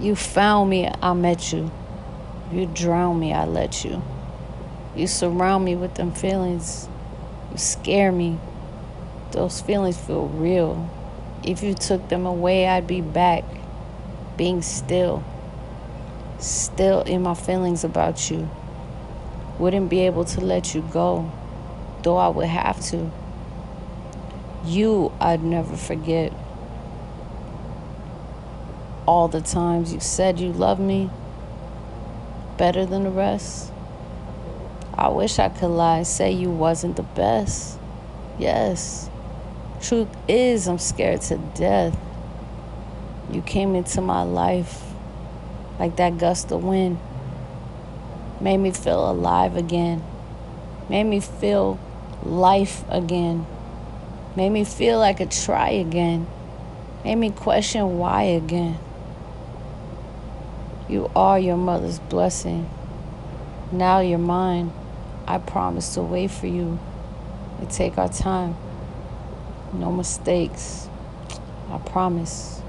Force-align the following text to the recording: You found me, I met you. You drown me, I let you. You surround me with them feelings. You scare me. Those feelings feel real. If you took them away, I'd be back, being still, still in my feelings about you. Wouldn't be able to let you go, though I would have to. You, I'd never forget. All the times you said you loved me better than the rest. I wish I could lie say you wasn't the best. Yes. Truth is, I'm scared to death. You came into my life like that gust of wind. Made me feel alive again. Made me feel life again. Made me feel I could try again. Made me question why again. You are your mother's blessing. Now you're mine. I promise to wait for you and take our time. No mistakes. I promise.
You 0.00 0.16
found 0.16 0.70
me, 0.70 0.90
I 1.02 1.12
met 1.12 1.52
you. 1.52 1.70
You 2.50 2.66
drown 2.66 3.20
me, 3.20 3.32
I 3.32 3.44
let 3.44 3.84
you. 3.84 4.02
You 4.96 5.06
surround 5.06 5.64
me 5.64 5.76
with 5.76 5.94
them 5.94 6.12
feelings. 6.12 6.88
You 7.52 7.58
scare 7.58 8.10
me. 8.10 8.38
Those 9.30 9.60
feelings 9.60 9.96
feel 9.96 10.26
real. 10.26 10.90
If 11.44 11.62
you 11.62 11.74
took 11.74 12.08
them 12.08 12.26
away, 12.26 12.66
I'd 12.66 12.86
be 12.86 13.00
back, 13.00 13.44
being 14.36 14.62
still, 14.62 15.22
still 16.38 17.02
in 17.02 17.22
my 17.22 17.34
feelings 17.34 17.84
about 17.84 18.30
you. 18.30 18.48
Wouldn't 19.58 19.90
be 19.90 20.00
able 20.00 20.24
to 20.24 20.40
let 20.40 20.74
you 20.74 20.82
go, 20.92 21.30
though 22.02 22.16
I 22.16 22.28
would 22.28 22.46
have 22.46 22.80
to. 22.86 23.10
You, 24.64 25.12
I'd 25.20 25.44
never 25.44 25.76
forget. 25.76 26.32
All 29.06 29.28
the 29.28 29.42
times 29.42 29.92
you 29.92 30.00
said 30.00 30.40
you 30.40 30.52
loved 30.52 30.80
me 30.80 31.10
better 32.56 32.86
than 32.86 33.04
the 33.04 33.10
rest. 33.10 33.70
I 34.94 35.08
wish 35.08 35.38
I 35.38 35.48
could 35.48 35.68
lie 35.68 36.04
say 36.04 36.32
you 36.32 36.50
wasn't 36.50 36.96
the 36.96 37.02
best. 37.02 37.78
Yes. 38.38 39.10
Truth 39.82 40.08
is, 40.28 40.66
I'm 40.66 40.78
scared 40.78 41.20
to 41.22 41.36
death. 41.36 41.98
You 43.30 43.42
came 43.42 43.74
into 43.74 44.00
my 44.00 44.22
life 44.22 44.82
like 45.78 45.96
that 45.96 46.16
gust 46.16 46.50
of 46.52 46.64
wind. 46.64 46.98
Made 48.40 48.58
me 48.58 48.70
feel 48.70 49.10
alive 49.10 49.56
again. 49.56 50.02
Made 50.88 51.04
me 51.04 51.20
feel 51.20 51.78
life 52.22 52.84
again. 52.88 53.46
Made 54.36 54.50
me 54.50 54.64
feel 54.64 55.00
I 55.00 55.12
could 55.12 55.30
try 55.30 55.70
again. 55.70 56.26
Made 57.04 57.16
me 57.16 57.30
question 57.30 57.98
why 57.98 58.22
again. 58.22 58.78
You 60.88 61.10
are 61.16 61.38
your 61.38 61.56
mother's 61.56 61.98
blessing. 61.98 62.68
Now 63.72 64.00
you're 64.00 64.18
mine. 64.18 64.72
I 65.26 65.38
promise 65.38 65.94
to 65.94 66.02
wait 66.02 66.30
for 66.30 66.46
you 66.46 66.78
and 67.58 67.70
take 67.70 67.96
our 67.96 68.10
time. 68.10 68.56
No 69.72 69.90
mistakes. 69.90 70.88
I 71.70 71.78
promise. 71.78 72.60